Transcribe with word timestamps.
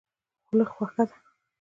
خوله 0.45 0.65
خوښه 0.73 1.03
ده. 1.09 1.17